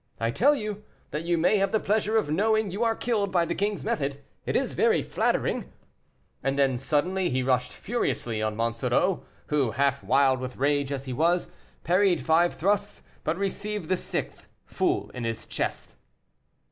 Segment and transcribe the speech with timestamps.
[0.19, 3.45] I tell you, that you may have the pleasure of knowing you are killed by
[3.45, 5.71] the king's method; it is very flattering."
[6.41, 11.13] And then suddenly he rushed furiously on Monsoreau, who, half wild with rage as he
[11.13, 11.51] was,
[11.83, 15.95] parried five thrusts, but received the sixth full in his chest.